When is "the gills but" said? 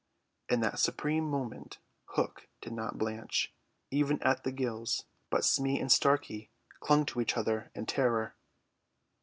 4.43-5.45